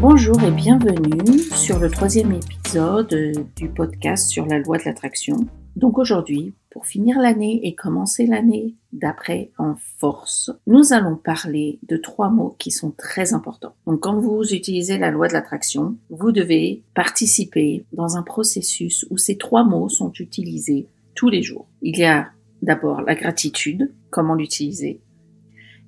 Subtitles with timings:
[0.00, 5.46] Bonjour et bienvenue sur le troisième épisode du podcast sur la loi de l'attraction.
[5.76, 11.98] Donc aujourd'hui, pour finir l'année et commencer l'année d'après en force, nous allons parler de
[11.98, 13.74] trois mots qui sont très importants.
[13.86, 19.18] Donc quand vous utilisez la loi de l'attraction, vous devez participer dans un processus où
[19.18, 21.66] ces trois mots sont utilisés tous les jours.
[21.82, 22.30] Il y a
[22.62, 25.02] d'abord la gratitude, comment l'utiliser.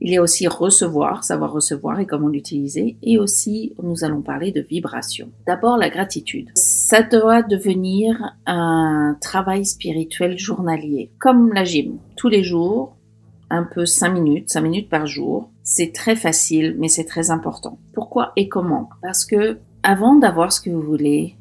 [0.05, 2.97] Il y a aussi recevoir, savoir recevoir et comment l'utiliser.
[3.05, 5.31] Et aussi, nous allons parler de vibration.
[5.47, 6.51] D'abord, la gratitude.
[6.57, 11.99] Ça doit devenir un travail spirituel journalier, comme la gym.
[12.17, 12.97] Tous les jours,
[13.49, 15.51] un peu 5 minutes, 5 minutes par jour.
[15.63, 17.79] C'est très facile, mais c'est très important.
[17.95, 18.89] Pourquoi et comment?
[19.03, 21.37] Parce que avant d'avoir ce que vous voulez,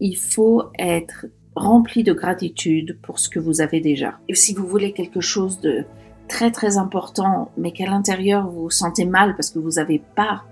[0.00, 4.18] il faut être rempli de gratitude pour ce que vous avez déjà.
[4.26, 5.84] Et si vous voulez quelque chose de
[6.30, 10.44] très très important, mais qu'à l'intérieur vous vous sentez mal parce que vous n'avez pas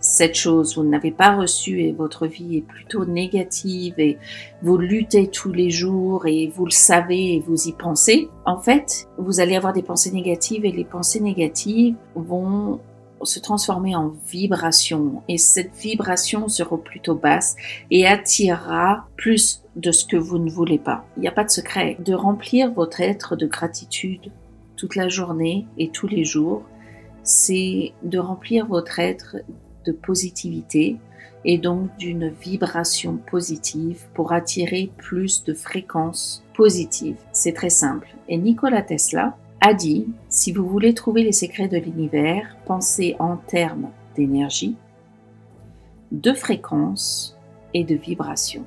[0.00, 4.16] cette chose, vous n'avez pas reçu et votre vie est plutôt négative et
[4.62, 9.08] vous luttez tous les jours et vous le savez et vous y pensez, en fait,
[9.18, 12.80] vous allez avoir des pensées négatives et les pensées négatives vont
[13.22, 17.56] se transformer en vibration et cette vibration sera plutôt basse
[17.90, 21.04] et attirera plus de ce que vous ne voulez pas.
[21.16, 21.96] Il n'y a pas de secret.
[22.04, 24.30] De remplir votre être de gratitude
[24.78, 26.62] toute la journée et tous les jours,
[27.22, 29.36] c'est de remplir votre être
[29.84, 30.96] de positivité
[31.44, 37.18] et donc d'une vibration positive pour attirer plus de fréquences positives.
[37.32, 38.08] C'est très simple.
[38.28, 43.36] Et Nikola Tesla a dit, si vous voulez trouver les secrets de l'univers, pensez en
[43.36, 44.76] termes d'énergie,
[46.12, 47.36] de fréquence
[47.74, 48.64] et de vibration.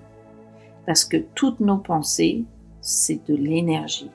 [0.86, 2.44] Parce que toutes nos pensées,
[2.82, 4.12] c'est de l'énergie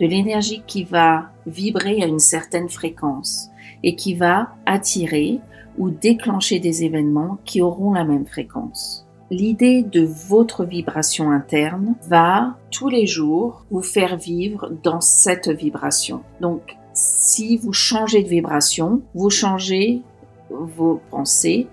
[0.00, 3.50] de l'énergie qui va vibrer à une certaine fréquence
[3.82, 5.40] et qui va attirer
[5.78, 9.06] ou déclencher des événements qui auront la même fréquence.
[9.30, 16.22] L'idée de votre vibration interne va tous les jours vous faire vivre dans cette vibration.
[16.40, 20.02] Donc, si vous changez de vibration, vous changez
[20.50, 21.68] vos pensées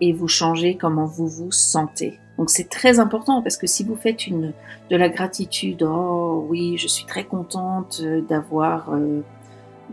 [0.00, 2.18] et vous changez comment vous vous sentez.
[2.42, 6.88] Donc c'est très important parce que si vous faites de la gratitude, oh oui, je
[6.88, 9.20] suis très contente euh, d'avoir euh,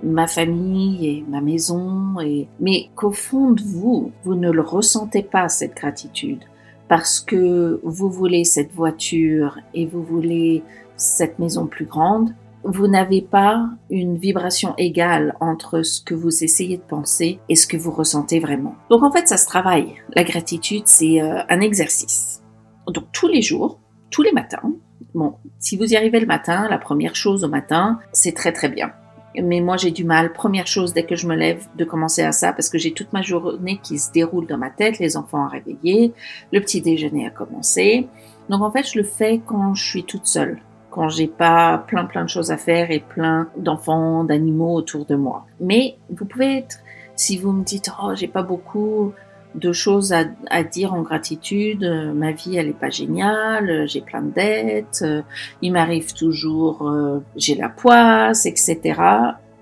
[0.02, 2.16] ma famille et ma maison,
[2.60, 6.44] mais qu'au fond de vous, vous ne le ressentez pas cette gratitude.
[6.88, 10.64] Parce que vous voulez cette voiture et vous voulez
[10.98, 12.34] cette maison plus grande,
[12.64, 17.68] vous n'avez pas une vibration égale entre ce que vous essayez de penser et ce
[17.68, 18.76] que vous ressentez vraiment.
[18.90, 19.96] Donc en fait, ça se travaille.
[20.16, 22.44] La gratitude, c'est euh, un exercice.
[22.88, 24.74] Donc tous les jours, tous les matins,
[25.14, 28.70] bon, si vous y arrivez le matin, la première chose au matin, c'est très très
[28.70, 28.92] bien.
[29.42, 32.32] Mais moi, j'ai du mal, première chose, dès que je me lève, de commencer à
[32.32, 35.46] ça, parce que j'ai toute ma journée qui se déroule dans ma tête, les enfants
[35.46, 36.14] à réveiller,
[36.52, 38.08] le petit déjeuner a commencé.
[38.50, 40.60] Donc en fait, je le fais quand je suis toute seule
[40.92, 45.16] quand j'ai pas plein plein de choses à faire et plein d'enfants, d'animaux autour de
[45.16, 45.46] moi.
[45.60, 46.80] Mais vous pouvez être,
[47.16, 49.14] si vous me dites, oh, j'ai pas beaucoup
[49.56, 54.32] de choses à, dire en gratitude, ma vie elle est pas géniale, j'ai plein de
[54.32, 55.04] dettes,
[55.62, 58.80] il m'arrive toujours, euh, j'ai la poisse, etc.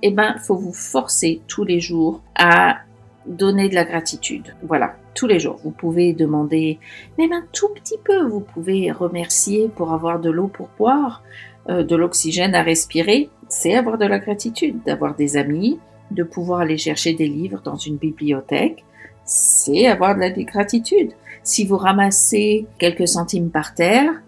[0.01, 2.77] Eh ben, faut vous forcer tous les jours à
[3.25, 4.55] donner de la gratitude.
[4.63, 5.59] Voilà, tous les jours.
[5.63, 6.77] Vous pouvez demander
[7.17, 8.27] même un tout petit peu.
[8.27, 11.23] Vous pouvez remercier pour avoir de l'eau pour boire,
[11.69, 13.29] euh, de l'oxygène à respirer.
[13.49, 15.79] C'est avoir de la gratitude, d'avoir des amis,
[16.11, 18.85] de pouvoir aller chercher des livres dans une bibliothèque.
[19.25, 21.11] C'est avoir de la gratitude.
[21.43, 24.21] Si vous ramassez quelques centimes par terre,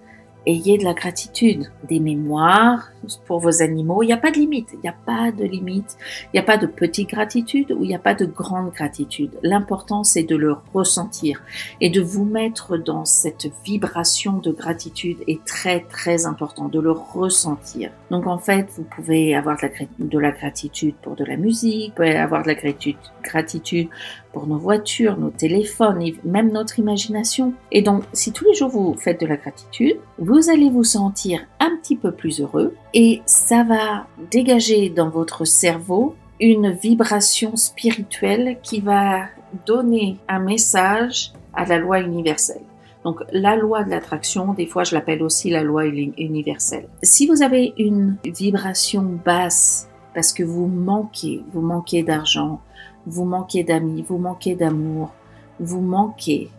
[0.50, 2.92] ayez de la gratitude, des mémoires
[3.26, 4.04] pour vos animaux.
[4.04, 6.44] Il n'y a pas de limite, il n'y a pas de limite, il n'y a
[6.44, 9.32] pas de petite gratitude ou il n'y a pas de grande gratitude.
[9.44, 11.42] L'important, c'est de le ressentir
[11.82, 16.92] et de vous mettre dans cette vibration de gratitude est très, très important, de le
[16.92, 17.92] ressentir.
[18.12, 21.92] Donc, en fait, vous pouvez avoir de la, de la gratitude pour de la musique,
[21.92, 23.90] vous pouvez avoir de la gratitude, gratitude
[24.34, 27.54] pour nos voitures, nos téléphones, même notre imagination.
[27.72, 31.42] Et donc, si tous les jours vous faites de la gratitude, vous allez vous sentir
[31.60, 38.58] un petit peu plus heureux et ça va dégager dans votre cerveau une vibration spirituelle
[38.64, 39.26] qui va
[39.66, 42.62] donner un message à la loi universelle.
[43.04, 46.88] Donc la loi de l'attraction, des fois je l'appelle aussi la loi universelle.
[47.04, 52.62] Si vous avez une vibration basse parce que vous manquez, vous manquez d'argent,
[53.06, 55.12] vous manquez d'amis, vous manquez d'amour,
[55.60, 56.50] vous manquez.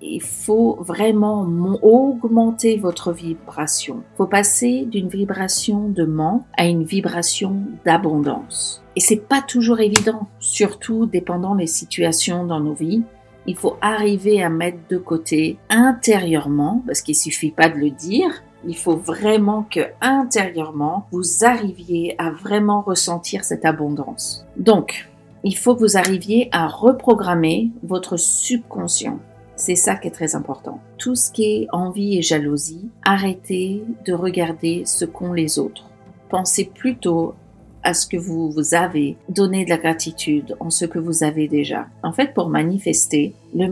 [0.00, 1.42] Il faut vraiment
[1.82, 4.02] augmenter votre vibration.
[4.14, 8.82] Il faut passer d'une vibration de manque à une vibration d'abondance.
[8.94, 13.02] Et c'est pas toujours évident, surtout dépendant les situations dans nos vies.
[13.48, 18.30] il faut arriver à mettre de côté intérieurement, parce qu'il suffit pas de le dire,
[18.66, 24.44] il faut vraiment que intérieurement, vous arriviez à vraiment ressentir cette abondance.
[24.58, 25.08] Donc,
[25.44, 29.18] il faut que vous arriviez à reprogrammer votre subconscient.
[29.58, 30.80] C'est ça qui est très important.
[30.98, 35.90] Tout ce qui est envie et jalousie, arrêtez de regarder ce qu'ont les autres.
[36.30, 37.34] Pensez plutôt
[37.82, 41.48] à ce que vous, vous avez, donné de la gratitude en ce que vous avez
[41.48, 41.88] déjà.
[42.04, 43.68] En fait, pour manifester, la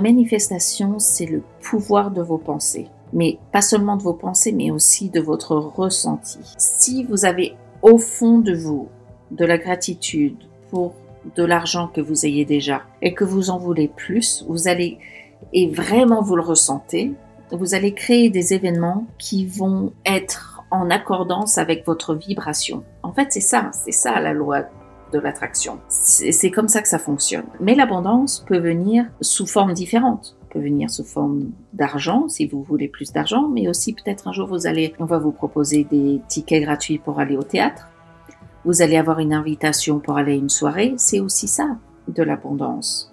[0.00, 2.88] manifestation, c'est le pouvoir de vos pensées.
[3.14, 6.38] Mais pas seulement de vos pensées, mais aussi de votre ressenti.
[6.58, 8.88] Si vous avez au fond de vous
[9.30, 10.36] de la gratitude
[10.70, 10.92] pour
[11.36, 14.98] de l'argent que vous ayez déjà et que vous en voulez plus, vous allez,
[15.52, 17.14] et vraiment vous le ressentez,
[17.52, 22.84] vous allez créer des événements qui vont être en accordance avec votre vibration.
[23.02, 24.62] En fait, c'est ça, c'est ça la loi
[25.12, 25.80] de l'attraction.
[25.88, 27.46] C'est comme ça que ça fonctionne.
[27.58, 32.88] Mais l'abondance peut venir sous forme différente peut venir sous forme d'argent si vous voulez
[32.88, 36.62] plus d'argent, mais aussi peut-être un jour vous allez, on va vous proposer des tickets
[36.62, 37.88] gratuits pour aller au théâtre.
[38.64, 40.92] Vous allez avoir une invitation pour aller à une soirée.
[40.98, 41.78] C'est aussi ça
[42.08, 43.10] de l'abondance.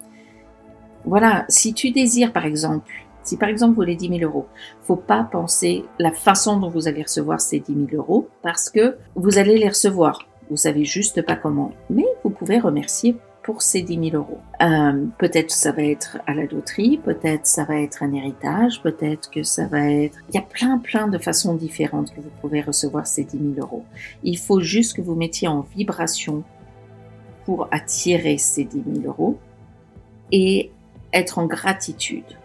[1.08, 1.46] Voilà.
[1.48, 2.92] Si tu désires, par exemple,
[3.24, 4.46] si par exemple vous voulez 10 000 euros,
[4.84, 8.98] faut pas penser la façon dont vous allez recevoir ces 10 000 euros parce que
[9.16, 10.28] vous allez les recevoir.
[10.50, 11.72] Vous savez juste pas comment.
[11.90, 14.40] Mais vous pouvez remercier pour ces 10 000 euros.
[14.62, 19.30] Euh, peut-être ça va être à la loterie, peut-être ça va être un héritage, peut-être
[19.30, 20.18] que ça va être...
[20.30, 23.66] Il y a plein plein de façons différentes que vous pouvez recevoir ces 10 000
[23.66, 23.86] euros.
[24.24, 26.44] Il faut juste que vous mettiez en vibration
[27.46, 29.38] pour attirer ces 10 000 euros
[30.32, 30.72] et
[31.18, 32.38] être en gratitude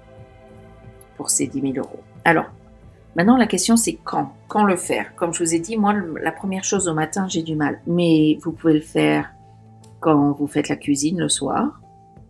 [1.16, 2.00] pour ces 10 000 euros.
[2.24, 2.46] Alors,
[3.14, 4.32] Maintenant, la question, c'est quand?
[4.48, 5.14] Quand le faire?
[5.16, 5.92] Comme je vous ai dit, moi,
[6.22, 7.80] la première chose au matin, j'ai du mal.
[7.86, 9.30] Mais vous pouvez le faire
[10.00, 11.80] quand vous faites la cuisine le soir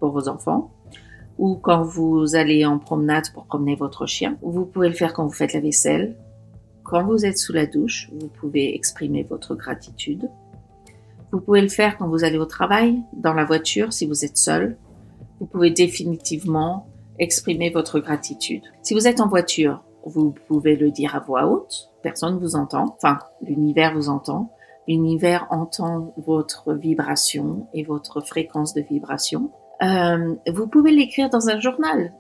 [0.01, 0.73] pour vos enfants
[1.39, 4.37] ou quand vous allez en promenade pour promener votre chien.
[4.43, 6.17] Vous pouvez le faire quand vous faites la vaisselle.
[6.83, 10.29] Quand vous êtes sous la douche, vous pouvez exprimer votre gratitude.
[11.31, 14.37] Vous pouvez le faire quand vous allez au travail, dans la voiture, si vous êtes
[14.37, 14.77] seul.
[15.43, 16.87] Vous pouvez définitivement
[17.19, 18.63] exprimer votre gratitude.
[18.83, 21.91] Si vous êtes en voiture, vous pouvez le dire à voix haute.
[22.01, 22.95] Personne ne vous entend.
[22.97, 24.53] Enfin, l'univers vous entend.
[24.87, 29.51] L'univers entend votre vibration et votre fréquence de vibration.
[29.83, 32.13] Euh, vous pouvez l'écrire dans un journal.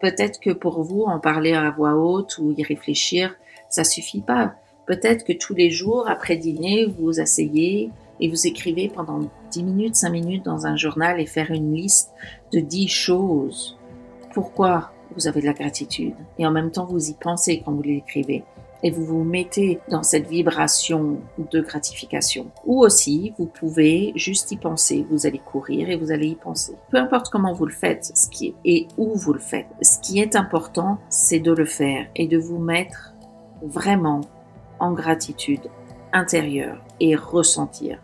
[0.00, 3.34] Peut-être que pour vous, en parler à voix haute ou y réfléchir,
[3.70, 4.54] ça suffit pas.
[4.86, 7.90] Peut-être que tous les jours, après dîner, vous vous asseyez
[8.20, 9.20] et vous écrivez pendant
[9.50, 12.12] 10 minutes, 5 minutes dans un journal et faire une liste
[12.52, 13.78] de 10 choses.
[14.32, 16.14] Pourquoi vous avez de la gratitude?
[16.38, 18.44] Et en même temps, vous y pensez quand vous l'écrivez
[18.82, 21.18] et vous vous mettez dans cette vibration
[21.50, 22.46] de gratification.
[22.64, 25.04] Ou aussi, vous pouvez juste y penser.
[25.10, 26.74] Vous allez courir et vous allez y penser.
[26.90, 28.12] Peu importe comment vous le faites,
[28.64, 29.66] et où vous le faites.
[29.82, 33.14] Ce qui est important, c'est de le faire et de vous mettre
[33.62, 34.20] vraiment
[34.78, 35.68] en gratitude
[36.12, 38.00] intérieure et ressentir.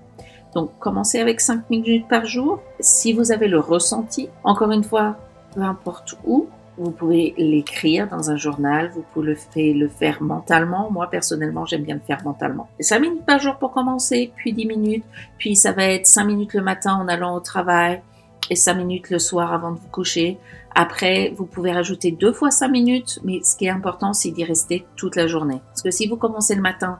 [0.54, 2.60] Donc, commencez avec 5 minutes par jour.
[2.80, 5.16] Si vous avez le ressenti, encore une fois,
[5.54, 9.36] peu importe où, vous pouvez l'écrire dans un journal, vous pouvez
[9.72, 10.90] le faire, mentalement.
[10.90, 12.68] Moi, personnellement, j'aime bien le faire mentalement.
[12.80, 15.04] 5 minutes par jour pour commencer, puis 10 minutes,
[15.38, 18.02] puis ça va être 5 minutes le matin en allant au travail
[18.50, 20.38] et 5 minutes le soir avant de vous coucher.
[20.74, 24.44] Après, vous pouvez rajouter deux fois 5 minutes, mais ce qui est important, c'est d'y
[24.44, 25.60] rester toute la journée.
[25.68, 26.98] Parce que si vous commencez le matin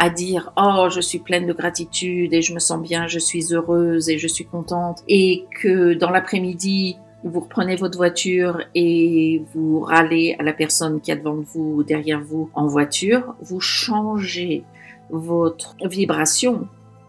[0.00, 3.52] à dire oh je suis pleine de gratitude et je me sens bien, je suis
[3.52, 9.80] heureuse et je suis contente et que dans l'après-midi vous reprenez votre voiture et vous
[9.80, 14.64] râlez à la personne qui est devant vous ou derrière vous en voiture, vous changez
[15.10, 16.66] votre vibration.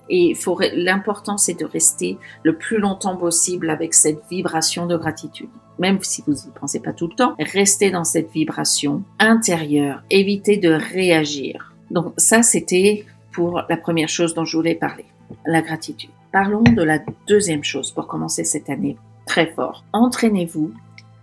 [0.10, 0.34] Et
[0.74, 5.48] l'important, c'est de rester le plus longtemps possible avec cette vibration de gratitude.
[5.80, 10.04] Même si vous n'y pensez pas tout le temps, restez dans cette vibration intérieure.
[10.10, 11.71] Évitez de réagir.
[11.92, 15.06] Donc ça, c'était pour la première chose dont je voulais parler,
[15.46, 16.10] la gratitude.
[16.32, 19.84] Parlons de la deuxième chose pour commencer cette année très fort.
[19.92, 20.72] Entraînez-vous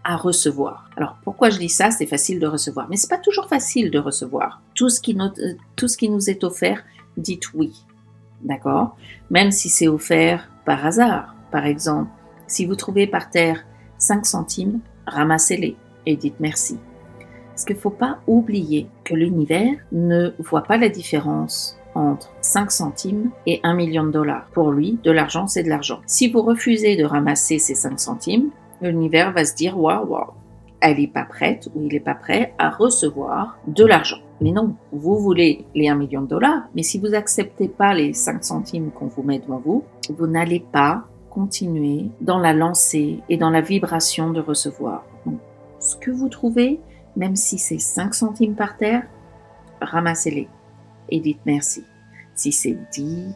[0.05, 0.91] à recevoir.
[0.97, 1.91] Alors pourquoi je dis ça?
[1.91, 4.61] C'est facile de recevoir, mais c'est pas toujours facile de recevoir.
[4.75, 5.31] Tout ce qui nous,
[5.77, 6.85] tout ce qui nous est offert,
[7.17, 7.85] dites oui.
[8.43, 8.97] D'accord?
[9.31, 11.35] Même si c'est offert par hasard.
[11.51, 12.11] Par exemple,
[12.47, 13.65] si vous trouvez par terre
[13.99, 16.79] 5 centimes, ramassez-les et dites merci.
[17.59, 22.71] Parce qu'il ne faut pas oublier que l'univers ne voit pas la différence entre 5
[22.71, 24.47] centimes et 1 million de dollars.
[24.53, 25.99] Pour lui, de l'argent, c'est de l'argent.
[26.07, 28.51] Si vous refusez de ramasser ces 5 centimes,
[28.81, 30.35] l'univers va se dire waouh, waouh,
[30.81, 34.19] elle n'est pas prête ou il n'est pas prêt à recevoir de l'argent.
[34.41, 38.13] Mais non, vous voulez les 1 million de dollars, mais si vous n'acceptez pas les
[38.13, 39.83] 5 centimes qu'on vous met devant vous,
[40.17, 45.05] vous n'allez pas continuer dans la lancée et dans la vibration de recevoir.
[45.27, 45.41] Donc,
[45.81, 46.79] ce que vous trouvez,
[47.19, 49.03] même si c'est 5 centimes par terre,
[49.81, 50.49] ramassez-les
[51.11, 51.85] et dites merci.
[52.35, 53.35] Si c'est 10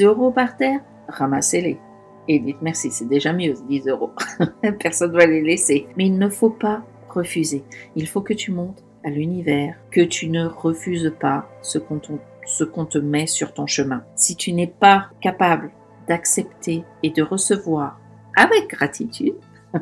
[0.00, 1.78] euros par terre, ramassez-les
[2.26, 2.90] et dites merci.
[2.90, 4.10] C'est déjà mieux, 10 euros.
[4.80, 5.86] Personne ne va les laisser.
[5.96, 7.64] Mais il ne faut pas refuser.
[7.94, 12.00] Il faut que tu montes à l'univers, que tu ne refuses pas ce qu'on
[12.46, 14.02] ce qu'on te met sur ton chemin.
[14.16, 15.70] Si tu n'es pas capable
[16.08, 18.00] d'accepter et de recevoir
[18.36, 19.36] avec gratitude,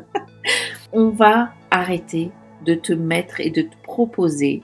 [0.93, 2.31] on va arrêter
[2.65, 4.63] de te mettre et de te proposer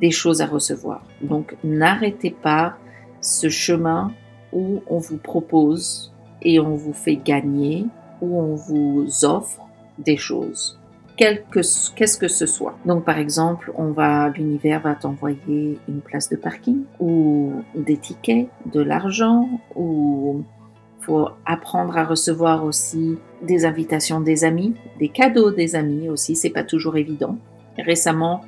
[0.00, 1.04] des choses à recevoir.
[1.22, 2.76] Donc n'arrêtez pas
[3.20, 4.12] ce chemin
[4.52, 7.86] où on vous propose et on vous fait gagner,
[8.20, 9.60] où on vous offre
[9.98, 10.80] des choses
[11.20, 12.76] qu'est-ce que ce soit.
[12.86, 18.48] Donc par exemple, on va, l'univers va t'envoyer une place de parking ou des tickets,
[18.72, 20.42] de l'argent ou
[21.00, 26.50] faut apprendre à recevoir aussi des invitations des amis, des cadeaux des amis aussi, c'est
[26.50, 27.38] pas toujours évident.
[27.78, 28.42] Récemment,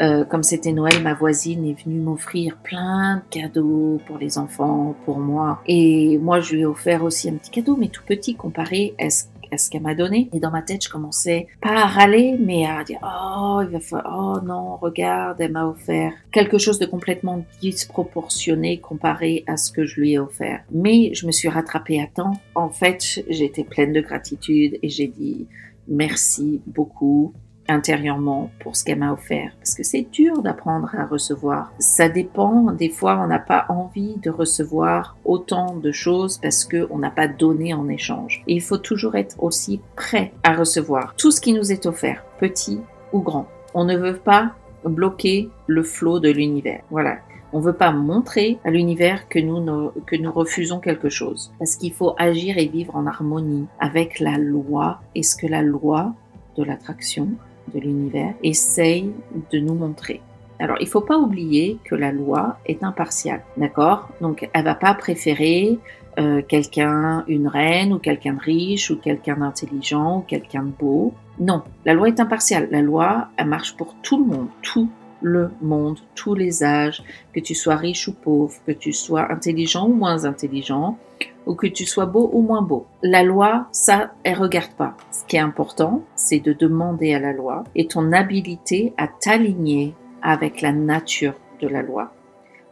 [0.00, 4.94] euh, comme c'était Noël, ma voisine est venue m'offrir plein de cadeaux pour les enfants,
[5.04, 5.60] pour moi.
[5.66, 9.10] Et moi, je lui ai offert aussi un petit cadeau, mais tout petit comparé à
[9.10, 10.28] ce à ce qu'elle m'a donné.
[10.32, 13.80] Et dans ma tête, je commençais pas à râler, mais à dire oh, il va
[13.80, 19.72] falloir, oh non, regarde, elle m'a offert quelque chose de complètement disproportionné comparé à ce
[19.72, 20.62] que je lui ai offert.
[20.70, 22.32] Mais je me suis rattrapée à temps.
[22.54, 25.46] En fait, j'étais pleine de gratitude et j'ai dit
[25.88, 27.34] merci beaucoup
[27.70, 29.52] intérieurement pour ce qu'elle m'a offert.
[29.58, 31.72] Parce que c'est dur d'apprendre à recevoir.
[31.78, 32.72] Ça dépend.
[32.72, 37.28] Des fois, on n'a pas envie de recevoir autant de choses parce qu'on n'a pas
[37.28, 38.42] donné en échange.
[38.46, 42.24] Et il faut toujours être aussi prêt à recevoir tout ce qui nous est offert,
[42.38, 42.80] petit
[43.12, 43.46] ou grand.
[43.74, 44.52] On ne veut pas
[44.84, 46.82] bloquer le flot de l'univers.
[46.90, 47.18] Voilà.
[47.52, 51.52] On ne veut pas montrer à l'univers que nous, que nous refusons quelque chose.
[51.58, 55.62] Parce qu'il faut agir et vivre en harmonie avec la loi et ce que la
[55.62, 56.14] loi
[56.56, 57.28] de l'attraction
[57.74, 59.10] de l'univers essaye
[59.52, 60.20] de nous montrer.
[60.58, 64.08] Alors, il faut pas oublier que la loi est impartiale, d'accord?
[64.20, 65.78] Donc, elle va pas préférer
[66.18, 71.14] euh, quelqu'un, une reine, ou quelqu'un de riche, ou quelqu'un d'intelligent, ou quelqu'un de beau.
[71.38, 72.68] Non, la loi est impartiale.
[72.70, 77.40] La loi, elle marche pour tout le monde, tout le monde, tous les âges, que
[77.40, 80.98] tu sois riche ou pauvre, que tu sois intelligent ou moins intelligent,
[81.46, 82.86] ou que tu sois beau ou moins beau.
[83.02, 84.96] La loi, ça, elle regarde pas.
[85.12, 89.94] Ce qui est important, c'est de demander à la loi et ton habilité à t'aligner
[90.22, 92.12] avec la nature de la loi.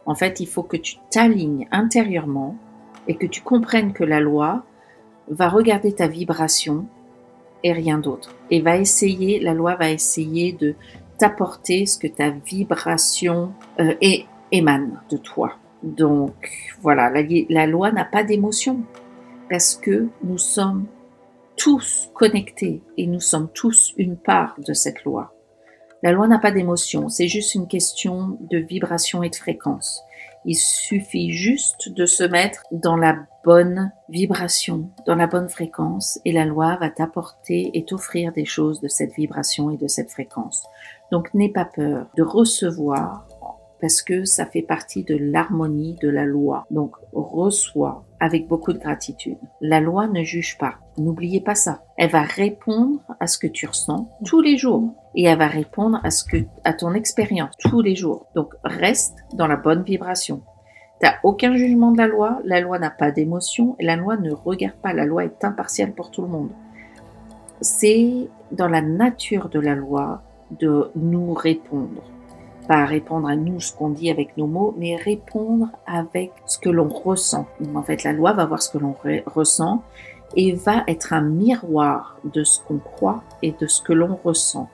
[0.05, 2.55] En fait, il faut que tu t'alignes intérieurement
[3.07, 4.63] et que tu comprennes que la loi
[5.29, 6.85] va regarder ta vibration
[7.63, 8.35] et rien d'autre.
[8.49, 10.75] Et va essayer, la loi va essayer de
[11.19, 13.93] t'apporter ce que ta vibration euh,
[14.51, 15.53] émane de toi.
[15.83, 16.49] Donc
[16.81, 17.11] voilà,
[17.49, 18.81] la, loi n'a pas d'émotion
[19.49, 20.85] parce que nous sommes
[21.55, 25.33] tous connectés et nous sommes tous une part de cette loi.
[26.01, 30.01] La loi n'a pas d'émotion, c'est juste une question de vibration et de fréquence.
[30.45, 36.31] Il suffit juste de se mettre dans la bonne vibration, dans la bonne fréquence, et
[36.31, 40.65] la loi va t'apporter et t'offrir des choses de cette vibration et de cette fréquence.
[41.11, 43.27] Donc n'aie pas peur de recevoir
[43.81, 46.65] parce que ça fait partie de l'harmonie de la loi.
[46.69, 49.37] Donc reçois avec beaucoup de gratitude.
[49.61, 50.75] La loi ne juge pas.
[50.97, 51.83] N'oubliez pas ça.
[51.97, 55.99] Elle va répondre à ce que tu ressens tous les jours et elle va répondre
[56.03, 58.27] à ce que à ton expérience tous les jours.
[58.35, 60.41] Donc reste dans la bonne vibration.
[60.99, 64.75] T'as aucun jugement de la loi, la loi n'a pas d'émotion, la loi ne regarde
[64.75, 66.51] pas, la loi est impartiale pour tout le monde.
[67.61, 72.01] C'est dans la nature de la loi de nous répondre
[72.69, 76.69] pas répondre à nous ce qu'on dit avec nos mots, mais répondre avec ce que
[76.69, 77.47] l'on ressent.
[77.73, 79.81] En fait, la loi va voir ce que l'on ressent
[80.35, 84.69] et va être un miroir de ce qu'on croit et de ce que l'on ressent.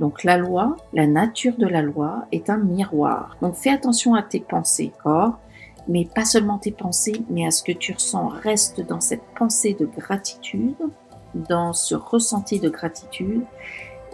[0.00, 3.36] Donc la loi, la nature de la loi est un miroir.
[3.42, 5.38] Donc fais attention à tes pensées, corps,
[5.88, 8.28] mais pas seulement tes pensées, mais à ce que tu ressens.
[8.28, 10.74] Reste dans cette pensée de gratitude,
[11.34, 13.42] dans ce ressenti de gratitude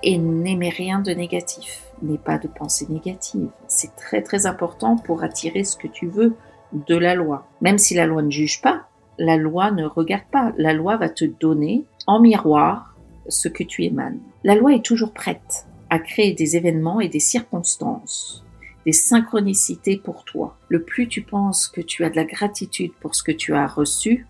[0.02, 3.49] et n'aimez rien de négatif n'aie pas de pensée négative.
[3.69, 6.35] C'est très très important pour attirer ce que tu veux
[6.73, 7.47] de la loi.
[7.61, 8.88] Même si la loi ne juge pas,
[9.19, 10.52] la loi ne regarde pas.
[10.59, 12.95] La loi va te donner en miroir
[13.28, 14.19] ce que tu émanes.
[14.45, 18.45] La loi est toujours prête à créer des événements et des circonstances,
[18.85, 20.57] des synchronicités pour toi.
[20.69, 23.66] Le plus tu penses que tu as de la gratitude pour ce que tu as
[23.66, 24.26] reçu,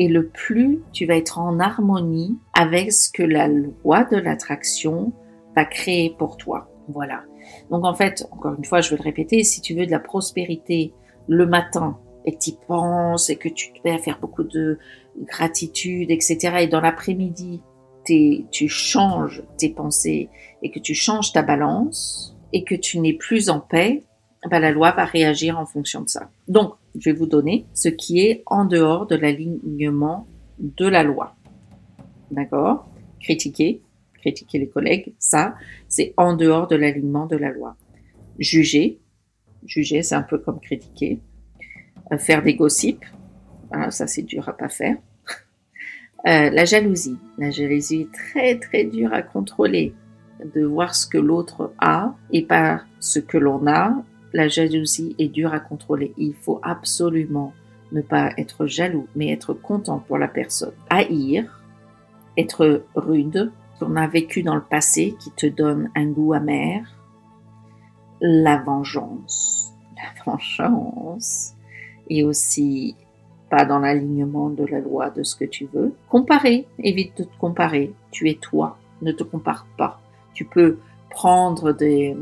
[0.00, 5.12] et le plus tu vas être en harmonie avec ce que la loi de l'attraction
[5.64, 6.70] créer pour toi.
[6.88, 7.24] Voilà.
[7.70, 10.00] Donc en fait, encore une fois, je veux le répéter, si tu veux de la
[10.00, 10.92] prospérité
[11.28, 14.78] le matin et que tu penses et que tu te mets à faire beaucoup de
[15.20, 16.56] gratitude, etc.
[16.60, 17.62] Et dans l'après-midi,
[18.50, 20.28] tu changes tes pensées
[20.62, 24.04] et que tu changes ta balance et que tu n'es plus en paix,
[24.50, 26.30] ben la loi va réagir en fonction de ça.
[26.46, 30.26] Donc, je vais vous donner ce qui est en dehors de l'alignement
[30.58, 31.36] de la loi.
[32.30, 32.88] D'accord?
[33.20, 33.82] Critiquer,
[34.14, 35.54] critiquer les collègues, ça,
[35.88, 37.76] c'est en dehors de l'alignement de la loi.
[38.38, 39.00] Juger,
[39.64, 41.20] juger, c'est un peu comme critiquer.
[42.12, 43.04] Euh, faire des gossips,
[43.70, 44.96] ah, ça c'est dur à pas faire.
[46.26, 49.94] Euh, la jalousie, la jalousie est très très dure à contrôler,
[50.44, 53.94] de voir ce que l'autre a et pas ce que l'on a.
[54.32, 56.12] La jalousie est dure à contrôler.
[56.16, 57.54] Il faut absolument
[57.92, 60.74] ne pas être jaloux, mais être content pour la personne.
[60.90, 61.62] Haïr,
[62.36, 66.82] être rude, qu'on a vécu dans le passé qui te donne un goût amer.
[68.20, 71.54] La vengeance, la vengeance,
[72.10, 72.96] et aussi
[73.50, 75.92] pas dans l'alignement de la loi de ce que tu veux.
[76.08, 77.92] Comparer, évite de te comparer.
[78.10, 80.00] Tu es toi, ne te compare pas.
[80.34, 80.78] Tu peux
[81.10, 82.16] prendre des,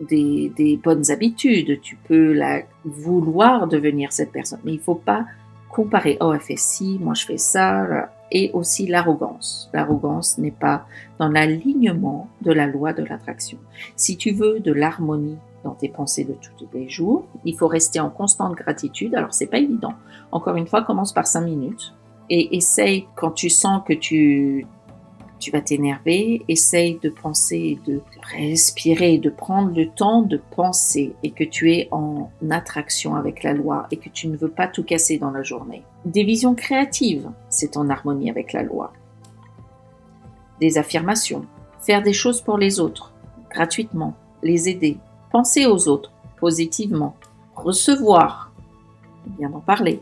[0.00, 5.26] des, bonnes habitudes, tu peux la, vouloir devenir cette personne, mais il faut pas
[5.70, 6.16] comparer.
[6.20, 8.10] Oh, elle fait ci, moi je fais ça.
[8.32, 9.70] Et aussi l'arrogance.
[9.72, 10.86] L'arrogance n'est pas
[11.20, 13.58] dans l'alignement de la loi de l'attraction.
[13.94, 17.26] Si tu veux de l'harmonie dans tes pensées de tous les jours.
[17.44, 19.14] Il faut rester en constante gratitude.
[19.14, 19.94] Alors c'est pas évident.
[20.30, 21.92] Encore une fois, commence par cinq minutes
[22.30, 24.66] et essaye quand tu sens que tu
[25.38, 28.00] tu vas t'énerver, essaye de penser, de
[28.38, 33.52] respirer, de prendre le temps de penser et que tu es en attraction avec la
[33.52, 35.82] loi et que tu ne veux pas tout casser dans la journée.
[36.06, 38.94] Des visions créatives, c'est en harmonie avec la loi.
[40.58, 41.44] Des affirmations,
[41.82, 43.12] faire des choses pour les autres,
[43.50, 44.96] gratuitement, les aider,
[45.36, 47.14] penser aux autres positivement,
[47.54, 48.52] recevoir,
[49.38, 50.00] bien en parler,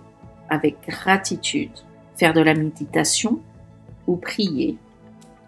[0.48, 1.76] avec gratitude,
[2.14, 3.40] faire de la méditation
[4.06, 4.78] ou prier,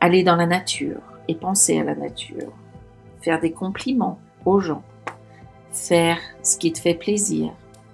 [0.01, 2.53] aller dans la nature et penser à la nature,
[3.21, 4.83] faire des compliments aux gens,
[5.71, 7.53] faire ce qui te fait plaisir,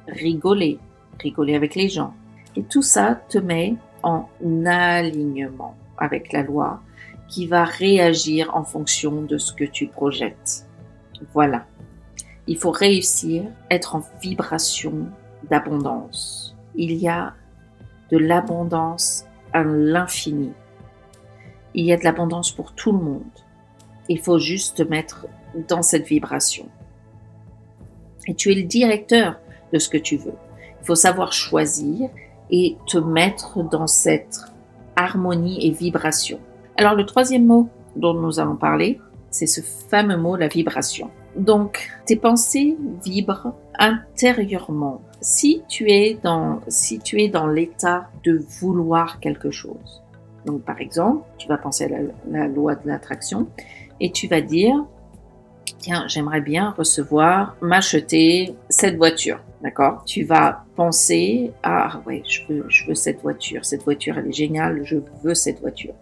[0.09, 0.79] rigoler,
[1.21, 2.15] rigoler avec les gens.
[2.57, 4.31] Et tout ça te met en
[4.65, 6.81] alignement avec la loi
[7.29, 10.67] qui va réagir en fonction de ce que tu projettes.
[11.35, 11.67] Voilà.
[12.47, 15.07] Il faut réussir, être en vibration
[15.49, 16.57] d'abondance.
[16.75, 17.35] Il y a
[18.11, 20.53] de l'abondance à l'infini.
[21.75, 23.23] Il y a de l'abondance pour tout le monde.
[24.09, 25.27] Il faut juste te mettre
[25.69, 26.67] dans cette vibration.
[28.27, 29.39] Et tu es le directeur
[29.73, 30.35] de ce que tu veux.
[30.81, 32.11] Il faut savoir choisir
[32.51, 34.41] et te mettre dans cette
[34.97, 36.39] harmonie et vibration.
[36.77, 39.01] Alors le troisième mot dont nous allons parler,
[39.31, 41.11] c'est ce fameux mot, la vibration.
[41.37, 45.01] Donc, tes pensées vibrent intérieurement.
[45.21, 50.03] Si tu es dans, si tu es dans l'état de vouloir quelque chose.
[50.45, 51.89] Donc, par exemple, tu vas penser à
[52.31, 53.47] la, loi de l'attraction
[54.01, 54.85] et tu vas dire,
[55.79, 59.41] tiens, j'aimerais bien recevoir, m'acheter cette voiture.
[59.63, 60.03] D'accord?
[60.05, 63.65] Tu vas penser, ah ouais, je veux, je veux cette voiture.
[63.65, 65.95] Cette voiture, elle est géniale, je veux cette voiture.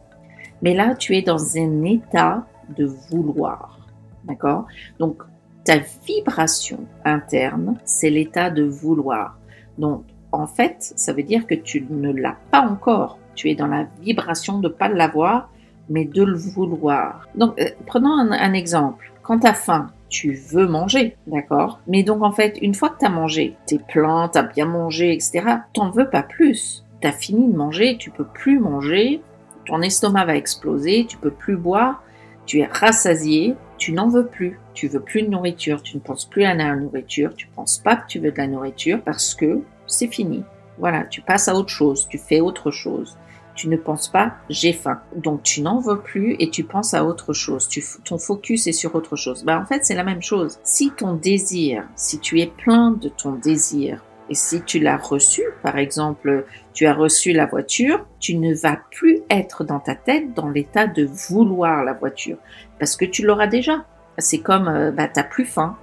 [0.63, 3.80] Mais là, tu es dans un état de vouloir.
[4.25, 4.67] D'accord?
[4.99, 5.23] Donc,
[5.65, 9.39] ta vibration interne, c'est l'état de vouloir.
[9.79, 13.19] Donc, en fait, ça veut dire que tu ne l'as pas encore.
[13.35, 15.51] Tu es dans la vibration de ne pas l'avoir,
[15.89, 17.27] mais de le vouloir.
[17.35, 19.13] Donc, euh, prenons un, exemple.
[19.23, 21.81] Quand tu as faim, tu veux manger, d'accord?
[21.87, 24.43] Mais donc, en fait, une fois que tu as mangé, tu es plein, tu as
[24.43, 26.85] bien mangé, etc., t'en veux pas plus.
[27.01, 29.23] Tu as fini de manger, tu peux plus manger,
[29.67, 32.03] ton estomac va exploser, tu peux plus boire,
[32.47, 34.61] tu es rassasié, tu n'en veux plus.
[34.75, 37.79] Tu veux plus de nourriture, tu ne penses plus à la nourriture, tu ne penses
[37.79, 40.45] pas que tu veux de la nourriture parce que c'est fini.
[40.79, 43.17] Voilà, tu passes à autre chose, tu fais autre chose.
[43.57, 45.01] Tu ne penses pas j'ai faim.
[45.17, 47.69] Donc tu n'en veux plus et tu penses à autre chose.
[48.05, 49.45] Ton focus est sur autre chose.
[49.45, 50.59] Ben, en fait, c'est la même chose.
[50.63, 55.43] Si ton désir, si tu es plein de ton désir, et si tu l'as reçu,
[55.63, 60.35] par exemple, tu as reçu la voiture, tu ne vas plus être dans ta tête
[60.35, 62.37] dans l'état de vouloir la voiture
[62.79, 63.85] parce que tu l'auras déjà.
[64.19, 65.77] C'est comme, euh, bah, t'as plus faim,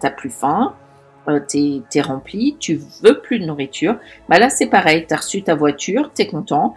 [0.00, 0.74] t'as plus faim,
[1.28, 3.96] euh, t'es es rempli, tu veux plus de nourriture.
[4.28, 6.74] Bah là, c'est pareil, t'as reçu ta voiture, t'es content,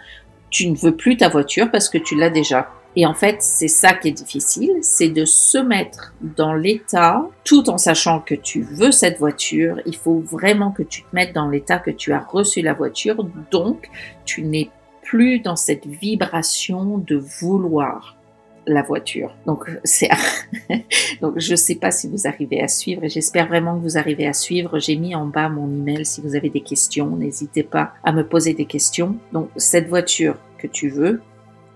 [0.51, 2.69] tu ne veux plus ta voiture parce que tu l'as déjà.
[2.95, 7.69] Et en fait, c'est ça qui est difficile, c'est de se mettre dans l'état, tout
[7.69, 9.79] en sachant que tu veux cette voiture.
[9.85, 13.23] Il faut vraiment que tu te mettes dans l'état que tu as reçu la voiture,
[13.51, 13.89] donc
[14.25, 14.69] tu n'es
[15.03, 18.15] plus dans cette vibration de vouloir.
[18.67, 19.35] la voiture.
[19.47, 20.09] Donc c'est
[21.21, 24.27] donc je sais pas si vous arrivez à suivre et j'espère vraiment que vous arrivez
[24.27, 24.77] à suivre.
[24.77, 28.23] J'ai mis en bas mon email si vous avez des questions, n'hésitez pas à me
[28.27, 29.15] poser des questions.
[29.33, 31.21] Donc cette voiture que tu veux,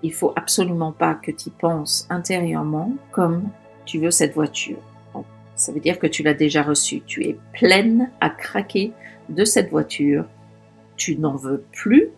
[0.04, 3.50] il faut absolument pas que tu penses intérieurement comme
[3.86, 4.78] tu veux cette voiture.
[5.56, 7.02] ça veut dire que tu l'as déjà reçue.
[7.02, 8.92] Tu es pleine à craquer
[9.30, 10.26] de cette voiture.
[10.98, 12.10] Tu n'en veux plus.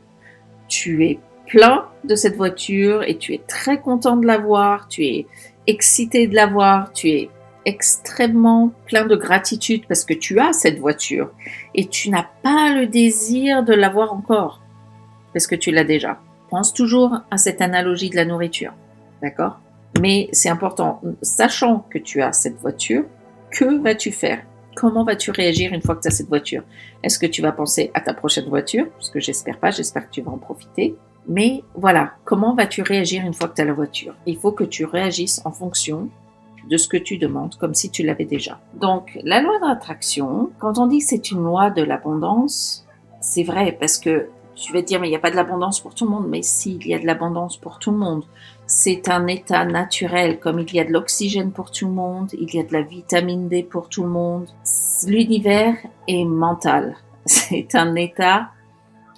[0.67, 4.87] Tu es plein de cette voiture et tu es très content de l'avoir.
[4.87, 5.27] Tu es
[5.67, 6.91] excité de l'avoir.
[6.93, 7.29] Tu es
[7.65, 11.31] extrêmement plein de gratitude parce que tu as cette voiture
[11.73, 14.61] et tu n'as pas le désir de l'avoir encore
[15.33, 16.19] parce que tu l'as déjà.
[16.55, 18.71] Pense toujours à cette analogie de la nourriture.
[19.21, 19.59] D'accord?
[19.99, 23.03] Mais c'est important, sachant que tu as cette voiture,
[23.51, 24.41] que vas-tu faire?
[24.73, 26.63] Comment vas-tu réagir une fois que tu as cette voiture?
[27.03, 28.89] Est-ce que tu vas penser à ta prochaine voiture?
[28.91, 30.95] Parce que j'espère pas, j'espère que tu vas en profiter.
[31.27, 34.15] Mais voilà, comment vas-tu réagir une fois que tu as la voiture?
[34.25, 36.07] Il faut que tu réagisses en fonction
[36.69, 38.61] de ce que tu demandes, comme si tu l'avais déjà.
[38.79, 42.87] Donc, la loi d'attraction, quand on dit que c'est une loi de l'abondance,
[43.19, 45.79] c'est vrai parce que tu vas te dire, mais il n'y a pas de l'abondance
[45.79, 46.27] pour tout le monde.
[46.27, 48.23] Mais si, il y a de l'abondance pour tout le monde.
[48.65, 52.53] C'est un état naturel, comme il y a de l'oxygène pour tout le monde, il
[52.53, 54.47] y a de la vitamine D pour tout le monde.
[55.05, 55.75] L'univers
[56.07, 56.95] est mental.
[57.25, 58.49] C'est un état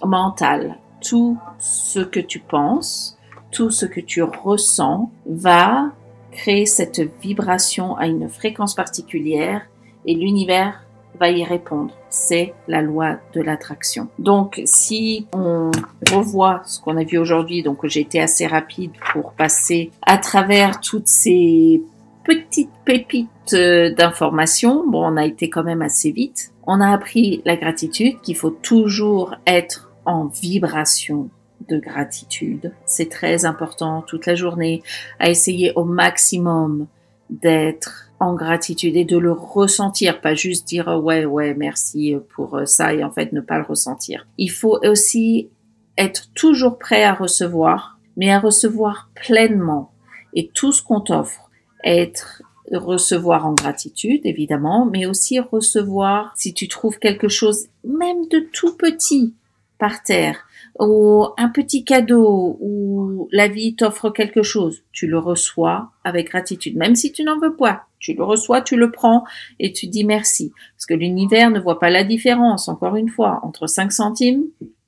[0.04, 0.78] mental.
[1.00, 3.16] Tout ce que tu penses,
[3.50, 5.92] tout ce que tu ressens va
[6.32, 9.62] créer cette vibration à une fréquence particulière
[10.04, 10.84] et l'univers
[11.18, 11.94] va y répondre.
[12.10, 14.08] C'est la loi de l'attraction.
[14.18, 15.70] Donc, si on
[16.10, 20.80] revoit ce qu'on a vu aujourd'hui, donc j'ai été assez rapide pour passer à travers
[20.80, 21.82] toutes ces
[22.24, 24.88] petites pépites euh, d'informations.
[24.88, 26.52] Bon, on a été quand même assez vite.
[26.66, 31.30] On a appris la gratitude, qu'il faut toujours être en vibration
[31.68, 32.72] de gratitude.
[32.84, 34.82] C'est très important toute la journée
[35.18, 36.86] à essayer au maximum
[37.30, 42.56] d'être en gratitude et de le ressentir, pas juste dire oh, ouais ouais merci pour
[42.56, 44.26] euh, ça et en fait ne pas le ressentir.
[44.38, 45.48] Il faut aussi
[45.96, 49.92] être toujours prêt à recevoir, mais à recevoir pleinement
[50.34, 51.50] et tout ce qu'on t'offre,
[51.84, 58.40] être recevoir en gratitude évidemment, mais aussi recevoir si tu trouves quelque chose même de
[58.52, 59.34] tout petit
[59.78, 60.47] par terre
[60.78, 66.76] ou un petit cadeau ou la vie t'offre quelque chose, tu le reçois avec gratitude,
[66.76, 67.84] même si tu n'en veux pas.
[67.98, 69.24] Tu le reçois, tu le prends
[69.58, 70.52] et tu dis merci.
[70.76, 74.44] Parce que l'univers ne voit pas la différence, encore une fois, entre 5 centimes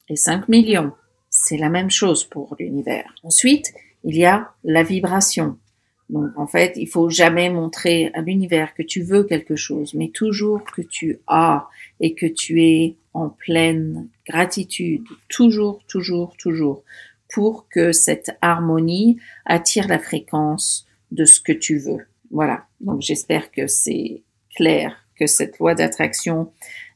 [0.08, 0.92] et 5 millions.
[1.28, 3.12] C'est la même chose pour l'univers.
[3.24, 3.72] Ensuite,
[4.04, 5.58] il y a la vibration.
[6.08, 10.08] Donc en fait, il faut jamais montrer à l'univers que tu veux quelque chose, mais
[10.08, 11.68] toujours que tu as
[12.00, 16.82] et que tu es en pleine gratitude, toujours, toujours, toujours,
[17.32, 22.06] pour que cette harmonie attire la fréquence de ce que tu veux.
[22.30, 22.66] Voilà.
[22.80, 24.22] Donc j'espère que c'est
[24.56, 26.50] clair que cette loi d'attraction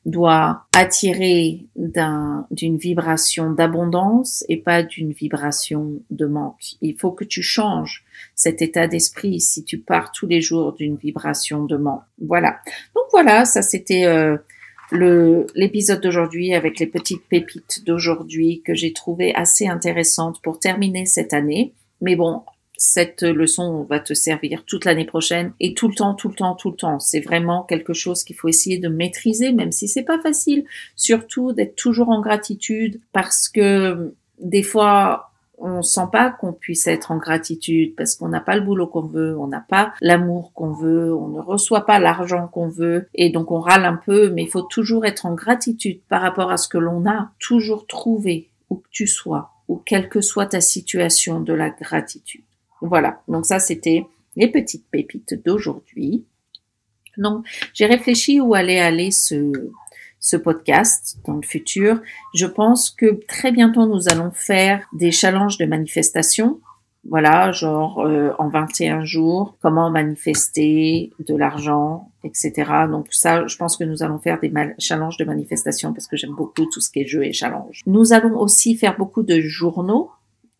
[0.07, 6.77] doit attirer d'une vibration d'abondance et pas d'une vibration de manque.
[6.83, 10.97] Il faut que tu changes cet état d'esprit si tu pars tous les jours d'une
[10.97, 12.03] vibration de manque.
[12.21, 12.61] Voilà.
[12.95, 14.37] Donc voilà, ça c'était euh,
[14.93, 21.33] l'épisode d'aujourd'hui avec les petites pépites d'aujourd'hui que j'ai trouvé assez intéressantes pour terminer cette
[21.33, 21.73] année.
[22.01, 22.43] Mais bon,
[22.77, 26.55] cette leçon va te servir toute l'année prochaine et tout le temps, tout le temps,
[26.55, 27.01] tout le temps.
[27.01, 30.65] C'est vraiment quelque chose qu'il faut essayer de maîtriser, même si c'est pas facile.
[30.97, 35.31] Surtout d'être toujours en gratitude parce que des fois,
[35.65, 39.07] on sent pas qu'on puisse être en gratitude parce qu'on n'a pas le boulot qu'on
[39.07, 43.31] veut, on n'a pas l'amour qu'on veut, on ne reçoit pas l'argent qu'on veut et
[43.31, 46.59] donc on râle un peu, mais il faut toujours être en gratitude par rapport à
[46.59, 50.61] ce que l'on a, toujours trouver où que tu sois ou quelle que soit ta
[50.61, 52.45] situation de la gratitude.
[52.83, 56.25] Voilà, donc ça c'était les petites pépites d'aujourd'hui.
[57.17, 59.53] Donc j'ai réfléchi où allait aller ce,
[60.25, 62.01] ce podcast dans le futur.
[62.35, 66.61] Je pense que très bientôt nous allons faire des challenges de manifestation.
[67.07, 72.53] Voilà, genre euh, en 21 jours, comment manifester de l'argent, etc.
[72.91, 76.35] Donc ça, je pense que nous allons faire des challenges de manifestation parce que j'aime
[76.35, 77.83] beaucoup tout ce qui est jeu et challenge.
[77.87, 80.11] Nous allons aussi faire beaucoup de journaux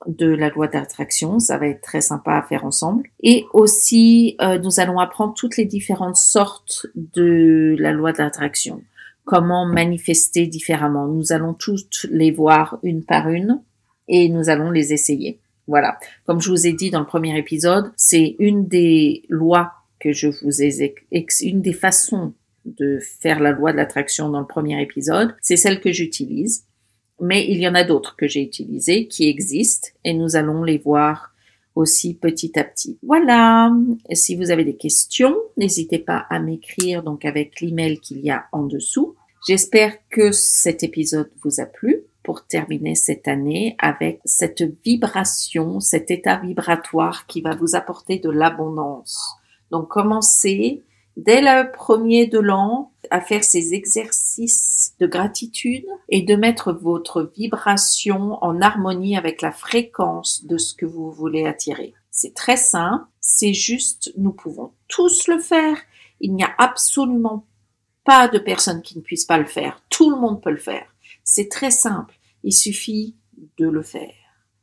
[0.07, 1.39] de la loi d'attraction.
[1.39, 3.09] Ça va être très sympa à faire ensemble.
[3.23, 8.83] Et aussi, euh, nous allons apprendre toutes les différentes sortes de la loi d'attraction.
[9.25, 11.07] Comment manifester différemment.
[11.09, 13.63] Nous allons toutes les voir une par une
[14.09, 15.41] et nous allons les essayer.
[15.67, 15.99] Voilà.
[16.27, 20.29] Comme je vous ai dit dans le premier épisode, c'est une des lois que je
[20.29, 20.95] vous ai,
[21.43, 22.35] une des façons
[22.67, 25.35] de faire la loi de l'attraction dans le premier épisode.
[25.41, 26.67] C'est celle que j'utilise
[27.21, 30.79] mais il y en a d'autres que j'ai utilisées qui existent et nous allons les
[30.79, 31.34] voir
[31.75, 32.99] aussi petit à petit.
[33.03, 33.73] Voilà.
[34.13, 38.47] si vous avez des questions, n'hésitez pas à m'écrire donc avec l'email qu'il y a
[38.53, 39.17] en dessous.
[39.47, 46.11] J'espère que cet épisode vous a plu pour terminer cette année avec cette vibration, cet
[46.11, 49.37] état vibratoire qui va vous apporter de l'abondance.
[49.71, 50.83] Donc commencez
[51.17, 54.74] dès le premier de l'an à faire ces exercices
[55.05, 60.87] de gratitude et de mettre votre vibration en harmonie avec la fréquence de ce que
[60.87, 61.93] vous voulez attirer.
[62.11, 65.77] C'est très simple, c'est juste, nous pouvons tous le faire.
[66.21, 67.47] Il n'y a absolument
[68.05, 69.83] pas de personne qui ne puisse pas le faire.
[69.91, 70.87] Tout le monde peut le faire.
[71.23, 72.15] C'est très simple.
[72.43, 73.17] Il suffit
[73.59, 74.15] de le faire.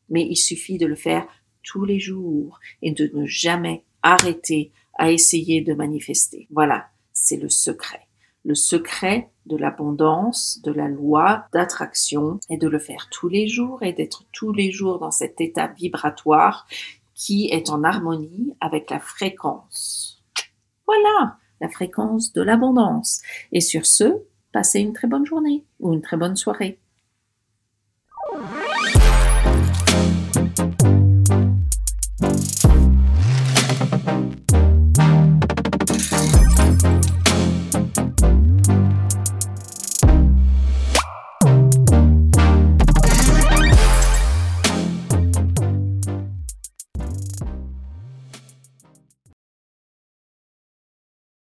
[0.09, 1.27] Mais il suffit de le faire
[1.61, 6.47] tous les jours et de ne jamais arrêter à essayer de manifester.
[6.49, 8.07] Voilà, c'est le secret.
[8.43, 13.83] Le secret de l'abondance, de la loi d'attraction est de le faire tous les jours
[13.83, 16.67] et d'être tous les jours dans cet état vibratoire
[17.13, 20.23] qui est en harmonie avec la fréquence.
[20.87, 23.21] Voilà, la fréquence de l'abondance.
[23.51, 26.80] Et sur ce, passez une très bonne journée ou une très bonne soirée.